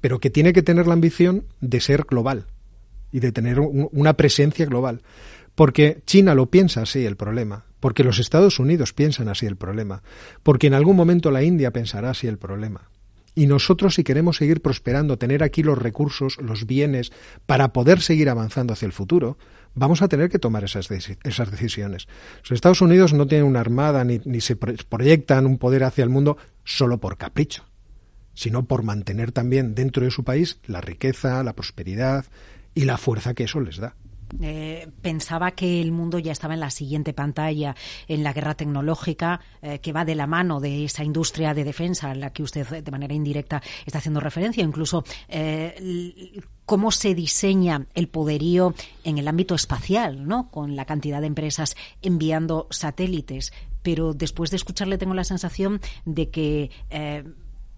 pero 0.00 0.20
que 0.20 0.30
tiene 0.30 0.52
que 0.52 0.62
tener 0.62 0.86
la 0.86 0.94
ambición 0.94 1.46
de 1.60 1.80
ser 1.80 2.04
global 2.04 2.46
y 3.10 3.18
de 3.18 3.32
tener 3.32 3.58
una 3.58 4.12
presencia 4.12 4.66
global. 4.66 5.02
Porque 5.54 6.02
China 6.06 6.34
lo 6.34 6.46
piensa 6.46 6.82
así 6.82 7.04
el 7.06 7.16
problema, 7.16 7.64
porque 7.80 8.04
los 8.04 8.18
Estados 8.18 8.58
Unidos 8.58 8.92
piensan 8.92 9.28
así 9.28 9.46
el 9.46 9.56
problema, 9.56 10.02
porque 10.42 10.66
en 10.66 10.74
algún 10.74 10.96
momento 10.96 11.30
la 11.30 11.42
India 11.42 11.70
pensará 11.70 12.10
así 12.10 12.26
el 12.26 12.38
problema. 12.38 12.88
Y 13.36 13.46
nosotros, 13.46 13.94
si 13.94 14.04
queremos 14.04 14.36
seguir 14.36 14.62
prosperando, 14.62 15.18
tener 15.18 15.42
aquí 15.42 15.62
los 15.62 15.76
recursos, 15.76 16.38
los 16.40 16.66
bienes, 16.66 17.12
para 17.46 17.72
poder 17.72 18.00
seguir 18.00 18.30
avanzando 18.30 18.72
hacia 18.72 18.86
el 18.86 18.92
futuro, 18.92 19.38
vamos 19.74 20.02
a 20.02 20.08
tener 20.08 20.30
que 20.30 20.38
tomar 20.38 20.62
esas, 20.64 20.88
decisiones. 20.88 22.06
Los 22.42 22.52
Estados 22.52 22.80
Unidos 22.80 23.12
no 23.12 23.26
tienen 23.26 23.46
una 23.46 23.60
armada 23.60 24.04
ni, 24.04 24.20
ni 24.24 24.40
se 24.40 24.54
proyectan 24.56 25.46
un 25.46 25.58
poder 25.58 25.82
hacia 25.82 26.04
el 26.04 26.10
mundo 26.10 26.36
solo 26.64 26.98
por 26.98 27.16
capricho, 27.16 27.64
sino 28.34 28.66
por 28.66 28.84
mantener 28.84 29.32
también 29.32 29.74
dentro 29.74 30.04
de 30.04 30.12
su 30.12 30.22
país 30.22 30.58
la 30.66 30.80
riqueza, 30.80 31.42
la 31.42 31.54
prosperidad 31.54 32.26
y 32.72 32.84
la 32.84 32.98
fuerza 32.98 33.34
que 33.34 33.44
eso 33.44 33.60
les 33.60 33.78
da. 33.78 33.96
Eh, 34.40 34.88
pensaba 35.02 35.52
que 35.52 35.80
el 35.80 35.92
mundo 35.92 36.18
ya 36.18 36.32
estaba 36.32 36.54
en 36.54 36.60
la 36.60 36.70
siguiente 36.70 37.12
pantalla, 37.12 37.74
en 38.08 38.24
la 38.24 38.32
guerra 38.32 38.54
tecnológica, 38.54 39.40
eh, 39.62 39.78
que 39.78 39.92
va 39.92 40.04
de 40.04 40.14
la 40.14 40.26
mano 40.26 40.60
de 40.60 40.84
esa 40.84 41.04
industria 41.04 41.54
de 41.54 41.64
defensa 41.64 42.10
a 42.10 42.14
la 42.14 42.30
que 42.30 42.42
usted 42.42 42.82
de 42.82 42.90
manera 42.90 43.14
indirecta 43.14 43.62
está 43.86 43.98
haciendo 43.98 44.20
referencia, 44.20 44.62
incluso 44.62 45.04
eh, 45.28 46.40
cómo 46.66 46.90
se 46.90 47.14
diseña 47.14 47.86
el 47.94 48.08
poderío 48.08 48.74
en 49.04 49.18
el 49.18 49.28
ámbito 49.28 49.54
espacial, 49.54 50.26
¿no? 50.26 50.50
Con 50.50 50.76
la 50.76 50.84
cantidad 50.84 51.20
de 51.20 51.26
empresas 51.26 51.76
enviando 52.02 52.66
satélites. 52.70 53.52
Pero 53.82 54.14
después 54.14 54.50
de 54.50 54.56
escucharle 54.56 54.96
tengo 54.96 55.12
la 55.12 55.24
sensación 55.24 55.80
de 56.06 56.30
que 56.30 56.70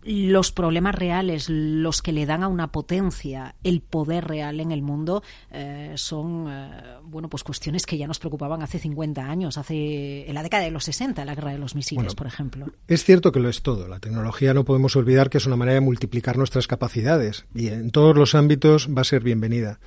los 0.07 0.53
problemas 0.53 0.95
reales, 0.95 1.49
los 1.49 2.01
que 2.01 2.13
le 2.13 2.27
dan 2.27 2.43
a 2.43 2.49
una 2.49 2.71
potencia 2.71 3.55
el 3.65 3.81
poder 3.81 4.25
real 4.25 4.61
en 4.61 4.73
el 4.73 4.83
mundo, 4.83 5.23
eh, 5.51 5.93
son 5.97 6.47
eh, 6.49 6.71
bueno 7.05 7.29
pues 7.29 7.43
cuestiones 7.43 7.87
que 7.87 7.99
ya 7.99 8.07
nos 8.07 8.19
preocupaban 8.19 8.63
hace 8.63 8.79
50 8.79 9.23
años, 9.23 9.59
hace 9.59 10.29
en 10.29 10.35
la 10.35 10.43
década 10.43 10.65
de 10.65 10.71
los 10.71 10.85
60, 10.85 11.25
la 11.25 11.35
guerra 11.35 11.53
de 11.53 11.59
los 11.59 11.75
misiles, 11.75 12.15
por 12.15 12.27
ejemplo. 12.27 12.67
Es 12.89 13.05
cierto 13.05 13.33
que 13.33 13.41
lo 13.41 13.49
es 13.49 13.63
todo. 13.63 13.89
La 13.89 13.99
tecnología 13.99 14.55
no 14.55 14.65
podemos 14.65 14.95
olvidar 14.97 15.31
que 15.31 15.39
es 15.39 15.47
una 15.47 15.57
manera 15.57 15.75
de 15.75 15.81
multiplicar 15.81 16.39
nuestras 16.39 16.67
capacidades 16.67 17.47
y 17.55 17.69
en 17.69 17.91
todos 17.91 18.17
los 18.17 18.35
ámbitos 18.35 18.89
va 18.97 19.03
a 19.03 19.05
ser 19.05 19.23
bienvenida 19.23 19.81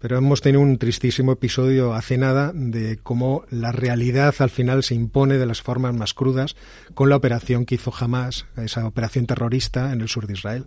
pero 0.00 0.16
hemos 0.16 0.40
tenido 0.40 0.62
un 0.62 0.78
tristísimo 0.78 1.32
episodio 1.32 1.92
hace 1.92 2.16
nada 2.16 2.52
de 2.54 2.98
cómo 3.02 3.44
la 3.50 3.70
realidad 3.70 4.34
al 4.38 4.50
final 4.50 4.82
se 4.82 4.94
impone 4.94 5.36
de 5.36 5.46
las 5.46 5.60
formas 5.60 5.94
más 5.94 6.14
crudas 6.14 6.56
con 6.94 7.10
la 7.10 7.16
operación 7.16 7.66
que 7.66 7.74
hizo 7.74 7.92
Hamas, 7.96 8.46
esa 8.56 8.86
operación 8.86 9.26
terrorista 9.26 9.92
en 9.92 10.00
el 10.00 10.08
sur 10.08 10.26
de 10.26 10.32
Israel. 10.32 10.64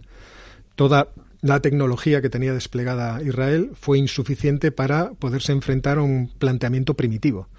Toda 0.75 1.09
la 1.41 1.61
tecnología 1.61 2.21
que 2.21 2.29
tenía 2.29 2.53
desplegada 2.53 3.21
Israel 3.23 3.71
fue 3.73 3.97
insuficiente 3.97 4.71
para 4.71 5.13
poderse 5.13 5.51
enfrentar 5.51 5.97
a 5.97 6.03
un 6.03 6.31
planteamiento 6.37 6.93
primitivo. 6.93 7.49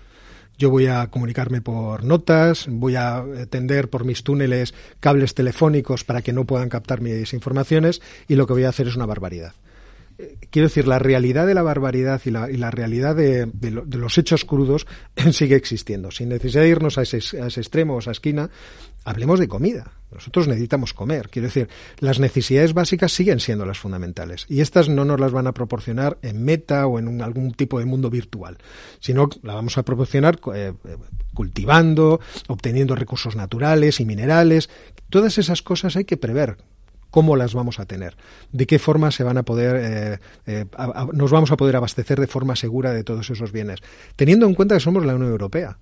Yo 0.57 0.71
voy 0.71 0.87
a 0.87 1.09
comunicarme 1.09 1.61
por 1.61 2.04
notas, 2.04 2.66
voy 2.71 2.95
a 2.95 3.25
tender 3.50 3.90
por 3.90 4.04
mis 4.04 4.23
túneles 4.23 4.73
cables 5.00 5.35
telefónicos 5.35 6.04
para 6.04 6.23
que 6.23 6.33
no 6.33 6.45
puedan 6.45 6.69
captar 6.69 7.00
mis 7.00 7.35
informaciones 7.35 8.00
y 8.28 8.37
lo 8.37 8.47
que 8.47 8.52
voy 8.52 8.62
a 8.62 8.69
hacer 8.69 8.87
es 8.87 8.95
una 8.95 9.07
barbaridad 9.07 9.54
quiero 10.50 10.68
decir, 10.68 10.87
la 10.87 10.99
realidad 10.99 11.47
de 11.47 11.54
la 11.54 11.62
barbaridad 11.62 12.21
y 12.25 12.30
la, 12.30 12.50
y 12.50 12.56
la 12.56 12.71
realidad 12.71 13.16
de, 13.16 13.50
los 13.90 14.18
hechos 14.18 14.44
crudos 14.44 14.87
sigue 15.33 15.56
existiendo. 15.56 16.11
Sin 16.11 16.28
necesidad 16.28 16.62
de 16.62 16.68
irnos 16.68 16.99
a 16.99 17.02
ese, 17.02 17.18
a 17.40 17.47
ese 17.47 17.61
extremo 17.61 17.94
o 17.94 17.97
a 17.97 18.00
esa 18.00 18.12
esquina, 18.12 18.50
hablemos 19.04 19.40
de 19.40 19.49
comida. 19.49 19.92
Nosotros 20.12 20.47
necesitamos 20.47 20.94
comer. 20.94 21.28
Quiero 21.28 21.49
decir, 21.49 21.68
las 21.99 22.21
necesidades 22.21 22.73
básicas 22.73 23.11
siguen 23.12 23.40
siendo 23.40 23.66
las 23.66 23.78
fundamentales. 23.78 24.47
Y 24.49 24.61
estas 24.61 24.88
no 24.88 25.04
nos 25.04 25.18
las 25.18 25.33
van 25.33 25.49
a 25.49 25.52
proporcionar 25.52 26.18
en 26.23 26.44
meta 26.44 26.87
o 26.87 26.99
en 26.99 27.21
algún 27.21 27.52
tipo 27.52 27.80
de 27.80 27.85
mundo 27.85 28.11
virtual, 28.11 28.59
sino 29.00 29.28
la 29.42 29.54
vamos 29.54 29.76
a 29.76 29.83
proporcionar 29.83 30.38
eh, 30.54 30.73
cultivando, 31.35 32.21
obteniendo 32.47 32.94
recursos 32.94 33.35
naturales 33.35 33.99
y 33.99 34.04
minerales. 34.04 34.71
Todas 35.11 35.38
esas 35.38 35.62
cosas 35.62 35.97
hay 35.97 36.04
que 36.04 36.16
prever 36.16 36.59
cómo 37.14 37.37
las 37.37 37.54
vamos 37.54 37.78
a 37.78 37.87
tener, 37.87 38.16
de 38.50 38.66
qué 38.66 38.80
forma 38.80 39.12
se 39.12 39.23
van 39.23 39.38
a 39.38 39.44
poder, 39.44 39.76
eh, 39.76 40.18
eh, 40.47 40.64
nos 41.12 41.30
vamos 41.30 41.52
a 41.52 41.56
poder 41.56 41.76
abastecer 41.76 42.18
de 42.18 42.26
forma 42.26 42.56
segura 42.56 42.92
de 42.92 43.04
todos 43.04 43.30
esos 43.30 43.52
bienes, 43.52 43.78
teniendo 44.16 44.47
en 44.47 44.54
cuenta 44.56 44.75
que 44.75 44.80
somos 44.80 45.06
la 45.06 45.14
Unión 45.14 45.30
Europea. 45.30 45.78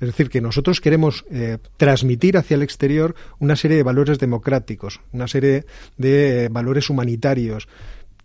Es 0.00 0.06
decir, 0.08 0.30
que 0.30 0.40
nosotros 0.40 0.80
queremos 0.80 1.26
eh, 1.30 1.58
transmitir 1.76 2.38
hacia 2.38 2.54
el 2.54 2.62
exterior 2.62 3.14
una 3.40 3.56
serie 3.56 3.76
de 3.76 3.82
valores 3.82 4.18
democráticos, 4.18 5.02
una 5.12 5.28
serie 5.28 5.66
de 5.98 6.48
valores 6.50 6.88
humanitarios 6.88 7.68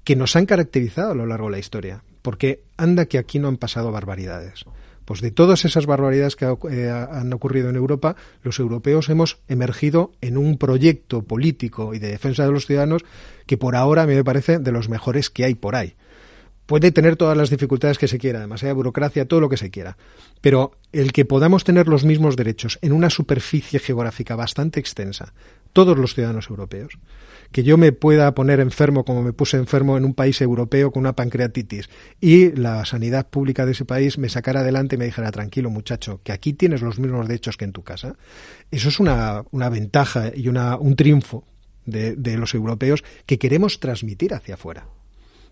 que 0.05 0.15
nos 0.15 0.37
han 0.37 0.45
caracterizado 0.45 1.11
a 1.11 1.15
lo 1.15 1.25
largo 1.25 1.47
de 1.47 1.51
la 1.51 1.59
historia, 1.59 2.05
porque 2.21 2.61
anda 2.77 3.07
que 3.07 3.17
aquí 3.17 3.37
no 3.37 3.49
han 3.49 3.57
pasado 3.57 3.91
barbaridades. 3.91 4.63
Pues 5.05 5.21
de 5.21 5.31
todas 5.31 5.65
esas 5.65 5.85
barbaridades 5.85 6.35
que 6.35 6.45
eh, 6.45 6.89
han 6.89 7.31
ocurrido 7.31 7.69
en 7.69 7.75
Europa, 7.75 8.15
los 8.41 8.59
europeos 8.59 9.09
hemos 9.09 9.37
emergido 9.47 10.11
en 10.21 10.37
un 10.37 10.57
proyecto 10.57 11.21
político 11.21 11.93
y 11.93 11.99
de 11.99 12.09
defensa 12.09 12.43
de 12.43 12.51
los 12.51 12.65
ciudadanos 12.65 13.03
que 13.45 13.57
por 13.57 13.75
ahora 13.75 14.07
me 14.07 14.23
parece 14.23 14.59
de 14.59 14.71
los 14.71 14.89
mejores 14.89 15.29
que 15.29 15.45
hay 15.45 15.55
por 15.55 15.75
ahí. 15.75 15.95
Puede 16.65 16.91
tener 16.91 17.15
todas 17.15 17.37
las 17.37 17.49
dificultades 17.49 17.97
que 17.97 18.07
se 18.07 18.17
quiera, 18.17 18.39
demasiada 18.39 18.73
burocracia, 18.73 19.27
todo 19.27 19.39
lo 19.39 19.49
que 19.49 19.57
se 19.57 19.69
quiera. 19.69 19.97
Pero 20.41 20.71
el 20.91 21.11
que 21.13 21.25
podamos 21.25 21.63
tener 21.63 21.87
los 21.87 22.05
mismos 22.05 22.35
derechos 22.35 22.79
en 22.81 22.91
una 22.91 23.09
superficie 23.09 23.79
geográfica 23.79 24.35
bastante 24.35 24.79
extensa, 24.79 25.33
todos 25.73 25.97
los 25.97 26.15
ciudadanos 26.15 26.49
europeos, 26.49 26.97
que 27.51 27.63
yo 27.63 27.77
me 27.77 27.91
pueda 27.91 28.33
poner 28.33 28.59
enfermo 28.59 29.05
como 29.05 29.21
me 29.21 29.33
puse 29.33 29.57
enfermo 29.57 29.97
en 29.97 30.05
un 30.05 30.13
país 30.13 30.41
europeo 30.41 30.91
con 30.91 31.01
una 31.01 31.15
pancreatitis 31.15 31.89
y 32.19 32.51
la 32.53 32.83
sanidad 32.85 33.29
pública 33.29 33.65
de 33.65 33.73
ese 33.73 33.85
país 33.85 34.17
me 34.17 34.29
sacara 34.29 34.61
adelante 34.61 34.95
y 34.95 34.97
me 34.97 35.05
dijera, 35.05 35.31
tranquilo 35.31 35.69
muchacho, 35.69 36.21
que 36.23 36.31
aquí 36.31 36.53
tienes 36.53 36.81
los 36.81 36.97
mismos 36.97 37.27
derechos 37.27 37.57
que 37.57 37.65
en 37.65 37.73
tu 37.73 37.83
casa, 37.83 38.15
eso 38.71 38.89
es 38.89 38.99
una, 38.99 39.43
una 39.51 39.69
ventaja 39.69 40.31
y 40.33 40.47
una, 40.47 40.77
un 40.77 40.95
triunfo 40.95 41.45
de, 41.85 42.15
de 42.15 42.37
los 42.37 42.55
europeos 42.55 43.03
que 43.25 43.37
queremos 43.37 43.79
transmitir 43.79 44.33
hacia 44.33 44.55
afuera. 44.55 44.87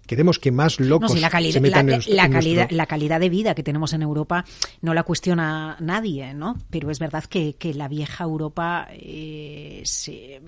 Queremos 0.06 0.40
que 0.40 0.52
más 0.52 0.80
locos 0.80 1.20
la 1.20 1.30
calidad, 1.30 1.54
se 1.54 1.62
metan 1.62 1.88
la, 1.88 1.96
en, 1.96 2.16
la 2.16 2.30
calidad, 2.30 2.70
la 2.72 2.86
calidad 2.86 3.20
de 3.20 3.30
vida 3.30 3.56
que 3.56 3.64
tenemos 3.64 3.94
en 3.94 4.02
Europa 4.02 4.46
no 4.82 4.94
la 4.94 5.04
cuestiona 5.04 5.78
nadie, 5.80 6.34
¿no? 6.34 6.58
Pero 6.70 6.92
es 6.92 7.00
verdad 7.00 7.24
que, 7.24 7.56
que 7.56 7.74
la 7.74 7.88
vieja 7.88 8.24
Europa 8.24 8.88
eh, 8.92 9.82
se, 9.86 10.42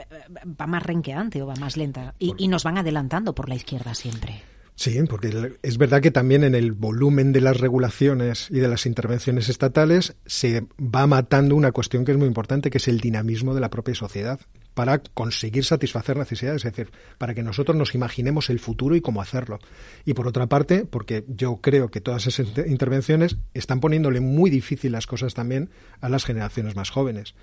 va 0.60 0.68
más 0.68 0.84
renqueante 0.84 1.42
o 1.42 1.48
va 1.48 1.56
más 1.56 1.78
lenta 1.78 2.16
y, 2.20 2.34
y 2.38 2.48
nos 2.48 2.64
van 2.64 2.78
adelantando 2.78 3.34
por 3.34 3.50
la 3.50 3.56
izquierda 3.56 3.96
siempre. 3.96 4.44
Sí, 4.76 5.00
porque 5.10 5.54
es 5.64 5.78
verdad 5.78 6.02
que 6.02 6.12
también 6.12 6.44
en 6.44 6.54
el 6.54 6.74
volumen 6.74 7.32
de 7.32 7.40
las 7.40 7.58
regulaciones 7.58 8.50
y 8.52 8.60
de 8.60 8.68
las 8.68 8.86
intervenciones 8.86 9.48
estatales 9.48 10.16
se 10.26 10.68
va 10.78 11.08
matando 11.08 11.56
una 11.56 11.72
cuestión 11.72 12.04
que 12.04 12.12
es 12.12 12.18
muy 12.18 12.28
importante, 12.28 12.70
que 12.70 12.78
es 12.78 12.88
el 12.90 13.00
dinamismo 13.00 13.56
de 13.56 13.62
la 13.62 13.70
propia 13.70 13.96
sociedad. 13.96 14.40
Para 14.76 15.00
conseguir 15.00 15.66
satisfacer 15.66 16.18
necesidades, 16.18 16.64
es 16.64 16.72
decir, 16.72 16.92
para 17.18 17.34
que 17.34 17.42
nosotros 17.42 17.76
nos 17.76 17.96
imaginemos 17.96 18.52
el 18.52 18.60
futuro 18.60 18.96
y 18.96 19.02
cómo 19.02 19.22
hacerlo. 19.22 19.58
Y 20.06 20.14
por 20.14 20.28
otra 20.28 20.46
parte, 20.48 20.86
porque 20.86 21.24
yo 21.28 21.58
creo 21.62 21.90
que 21.90 22.02
todas 22.02 22.28
esas 22.28 22.48
intervenciones 22.68 23.38
están 23.54 23.80
poniéndole 23.80 24.20
muy 24.20 24.52
difícil 24.52 24.92
las 24.92 25.08
cosas 25.08 25.34
también 25.34 25.70
a 26.02 26.10
las 26.10 26.26
generaciones 26.26 26.76
más 26.76 26.92
jóvenes. 26.92 27.34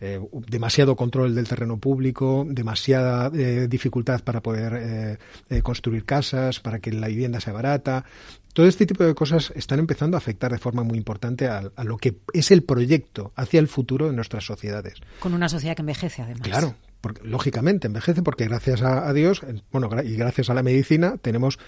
Eh, 0.00 0.20
demasiado 0.46 0.94
control 0.94 1.34
del 1.34 1.48
terreno 1.48 1.78
público, 1.78 2.46
demasiada 2.48 3.32
eh, 3.34 3.66
dificultad 3.68 4.22
para 4.22 4.40
poder 4.40 5.18
eh, 5.50 5.62
construir 5.62 6.04
casas, 6.04 6.60
para 6.60 6.78
que 6.78 6.92
la 6.92 7.08
vivienda 7.08 7.40
sea 7.40 7.52
barata. 7.52 8.04
Todo 8.52 8.66
este 8.66 8.86
tipo 8.86 9.02
de 9.02 9.14
cosas 9.14 9.52
están 9.56 9.80
empezando 9.80 10.16
a 10.16 10.18
afectar 10.18 10.52
de 10.52 10.58
forma 10.58 10.84
muy 10.84 10.98
importante 10.98 11.48
a, 11.48 11.70
lo 11.82 11.96
que 11.96 12.16
es 12.32 12.52
el 12.52 12.62
proyecto 12.62 13.32
hacia 13.34 13.58
el 13.58 13.66
futuro 13.66 14.06
de 14.06 14.12
nuestras 14.12 14.44
sociedades. 14.44 14.94
Con 15.18 15.34
una 15.34 15.48
sociedad 15.48 15.74
que 15.74 15.82
envejece, 15.82 16.22
además. 16.22 16.42
Claro, 16.42 16.76
porque, 17.00 17.22
lógicamente 17.24 17.88
envejece 17.88 18.22
porque 18.22 18.44
gracias 18.44 18.82
a, 18.82 19.12
Dios, 19.12 19.42
bueno, 19.72 19.90
y 20.02 20.14
gracias 20.14 20.48
a 20.48 20.54
la 20.54 20.62
medicina, 20.62 21.16
tenemos 21.20 21.58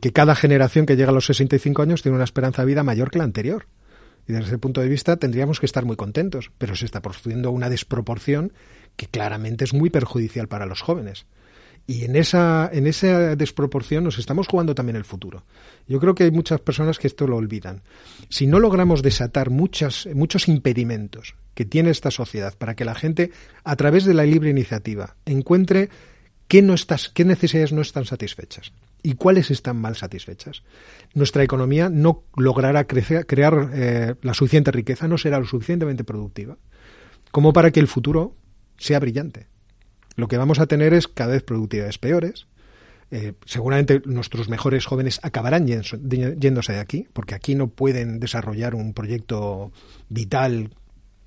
que 0.00 0.12
cada 0.12 0.34
generación 0.34 0.84
que 0.84 0.96
llega 0.96 1.10
a 1.10 1.14
los 1.14 1.26
65 1.26 1.82
años 1.82 2.02
tiene 2.02 2.16
una 2.16 2.24
esperanza 2.24 2.62
de 2.62 2.66
vida 2.66 2.82
mayor 2.82 3.10
que 3.10 3.18
la 3.18 3.24
anterior. 3.24 3.66
Y 4.28 4.32
desde 4.32 4.48
ese 4.48 4.58
punto 4.58 4.82
de 4.82 4.88
vista 4.88 5.16
tendríamos 5.16 5.58
que 5.58 5.66
estar 5.66 5.84
muy 5.86 5.96
contentos, 5.96 6.52
pero 6.58 6.76
se 6.76 6.84
está 6.84 7.00
produciendo 7.00 7.50
una 7.50 7.70
desproporción 7.70 8.52
que 8.96 9.06
claramente 9.06 9.64
es 9.64 9.72
muy 9.72 9.90
perjudicial 9.90 10.48
para 10.48 10.66
los 10.66 10.82
jóvenes. 10.82 11.26
Y 11.86 12.04
en 12.04 12.16
esa, 12.16 12.68
en 12.70 12.86
esa 12.86 13.34
desproporción 13.34 14.04
nos 14.04 14.18
estamos 14.18 14.46
jugando 14.46 14.74
también 14.74 14.96
el 14.96 15.06
futuro. 15.06 15.44
Yo 15.86 15.98
creo 15.98 16.14
que 16.14 16.24
hay 16.24 16.30
muchas 16.30 16.60
personas 16.60 16.98
que 16.98 17.06
esto 17.06 17.26
lo 17.26 17.36
olvidan. 17.36 17.80
Si 18.28 18.46
no 18.46 18.58
logramos 18.58 19.00
desatar 19.00 19.48
muchas, 19.48 20.06
muchos 20.14 20.48
impedimentos 20.48 21.34
que 21.54 21.64
tiene 21.64 21.88
esta 21.88 22.10
sociedad 22.10 22.54
para 22.58 22.76
que 22.76 22.84
la 22.84 22.94
gente, 22.94 23.32
a 23.64 23.74
través 23.76 24.04
de 24.04 24.12
la 24.12 24.24
libre 24.24 24.50
iniciativa, 24.50 25.16
encuentre 25.24 25.88
qué, 26.46 26.60
necesidades 27.24 27.72
no 27.72 27.80
están 27.80 28.04
satisfechas 28.04 28.72
y 29.02 29.14
cuáles 29.14 29.50
están 29.50 29.76
mal 29.76 29.96
satisfechas. 29.96 30.62
Nuestra 31.14 31.42
economía 31.42 31.88
no 31.88 32.24
logrará 32.36 32.86
crecer, 32.86 33.26
crear 33.26 33.70
eh, 33.72 34.14
la 34.22 34.34
suficiente 34.34 34.70
riqueza, 34.70 35.08
no 35.08 35.18
será 35.18 35.38
lo 35.38 35.46
suficientemente 35.46 36.04
productiva 36.04 36.56
como 37.30 37.52
para 37.52 37.70
que 37.70 37.80
el 37.80 37.88
futuro 37.88 38.34
sea 38.78 39.00
brillante. 39.00 39.46
Lo 40.16 40.28
que 40.28 40.36
vamos 40.36 40.58
a 40.58 40.66
tener 40.66 40.94
es 40.94 41.08
cada 41.08 41.32
vez 41.32 41.42
productividades 41.42 41.98
peores. 41.98 42.46
Eh, 43.10 43.34
seguramente 43.46 44.02
nuestros 44.04 44.48
mejores 44.48 44.84
jóvenes 44.84 45.20
acabarán 45.22 45.66
yéndose 45.66 46.72
de 46.72 46.78
aquí, 46.78 47.06
porque 47.12 47.34
aquí 47.34 47.54
no 47.54 47.68
pueden 47.68 48.20
desarrollar 48.20 48.74
un 48.74 48.92
proyecto 48.92 49.72
vital 50.08 50.70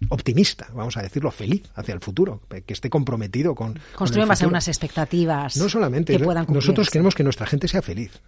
optimista, 0.10 0.68
vamos 0.74 0.98
a 0.98 1.02
decirlo, 1.02 1.32
feliz 1.32 1.64
hacia 1.76 1.94
el 1.94 2.00
futuro, 2.00 2.42
que 2.66 2.74
esté 2.74 2.90
comprometido 2.90 3.56
con. 3.56 3.80
Construir 3.96 4.28
más 4.28 4.42
unas 4.42 4.68
expectativas. 4.68 5.58
No 5.58 5.70
solamente, 5.70 6.18
que 6.18 6.24
puedan 6.24 6.46
nosotros 6.50 6.90
queremos 6.90 7.16
que 7.16 7.24
nuestra 7.24 7.46
gente 7.46 7.68
sea 7.68 7.82
feliz. 7.82 8.22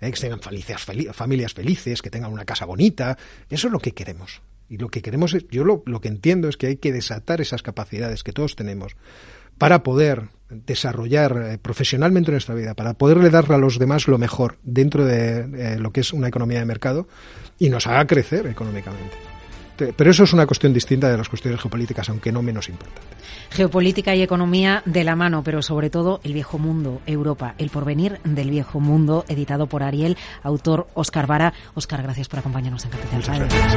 ¿eh? 0.00 0.12
que 0.12 0.20
tengan 0.20 0.40
familias 1.12 1.54
felices, 1.54 2.02
que 2.02 2.10
tengan 2.10 2.32
una 2.32 2.44
casa 2.44 2.64
bonita. 2.64 3.16
Eso 3.48 3.68
es 3.68 3.72
lo 3.72 3.78
que 3.78 3.92
queremos. 3.92 4.42
Y 4.68 4.78
lo 4.78 4.88
que 4.88 5.02
queremos 5.02 5.34
es, 5.34 5.46
yo 5.48 5.64
lo, 5.64 5.82
lo 5.86 6.00
que 6.00 6.08
entiendo 6.08 6.48
es 6.48 6.56
que 6.56 6.68
hay 6.68 6.76
que 6.76 6.92
desatar 6.92 7.40
esas 7.40 7.62
capacidades 7.62 8.22
que 8.22 8.32
todos 8.32 8.56
tenemos 8.56 8.96
para 9.58 9.82
poder 9.82 10.28
desarrollar 10.48 11.36
eh, 11.36 11.58
profesionalmente 11.58 12.30
nuestra 12.30 12.54
vida, 12.54 12.74
para 12.74 12.94
poderle 12.94 13.30
dar 13.30 13.50
a 13.52 13.58
los 13.58 13.78
demás 13.78 14.08
lo 14.08 14.18
mejor 14.18 14.58
dentro 14.62 15.04
de 15.04 15.74
eh, 15.74 15.78
lo 15.78 15.92
que 15.92 16.00
es 16.00 16.12
una 16.12 16.28
economía 16.28 16.58
de 16.58 16.64
mercado 16.64 17.08
y 17.58 17.68
nos 17.68 17.86
haga 17.86 18.06
crecer 18.06 18.46
económicamente. 18.46 19.33
Pero 19.76 20.10
eso 20.10 20.24
es 20.24 20.32
una 20.32 20.46
cuestión 20.46 20.72
distinta 20.72 21.10
de 21.10 21.16
las 21.16 21.28
cuestiones 21.28 21.60
geopolíticas, 21.60 22.08
aunque 22.08 22.32
no 22.32 22.42
menos 22.42 22.68
importante. 22.68 23.00
Geopolítica 23.50 24.14
y 24.14 24.22
economía 24.22 24.82
de 24.84 25.04
la 25.04 25.16
mano, 25.16 25.42
pero 25.42 25.62
sobre 25.62 25.90
todo 25.90 26.20
el 26.24 26.32
viejo 26.32 26.58
mundo, 26.58 27.00
Europa, 27.06 27.54
el 27.58 27.70
porvenir 27.70 28.18
del 28.24 28.50
viejo 28.50 28.80
mundo, 28.80 29.24
editado 29.28 29.66
por 29.66 29.82
Ariel, 29.82 30.16
autor 30.42 30.86
Oscar 30.94 31.26
Vara. 31.26 31.52
Oscar, 31.74 32.02
gracias 32.02 32.28
por 32.28 32.38
acompañarnos 32.40 32.84
en 32.84 32.90
Capital. 32.90 33.22
Gracias. 33.38 33.74